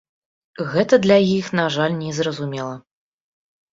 [0.71, 2.75] Гэта для іх, на жаль, не зразумела.